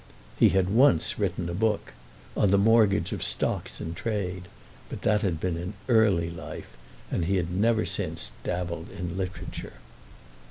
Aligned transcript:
He 0.39 0.49
had 0.49 0.67
once 0.71 1.19
written 1.19 1.47
a 1.47 1.53
book, 1.53 1.93
on 2.35 2.49
the 2.49 2.57
mortgage 2.57 3.11
of 3.11 3.21
stocks 3.21 3.79
in 3.79 3.93
trade; 3.93 4.47
but 4.89 5.03
that 5.03 5.21
had 5.21 5.39
been 5.39 5.55
in 5.57 5.75
early 5.87 6.31
life, 6.31 6.75
and 7.11 7.25
he 7.25 7.35
had 7.35 7.51
never 7.53 7.85
since 7.85 8.31
dabbled 8.43 8.89
in 8.89 9.15
literature. 9.15 9.73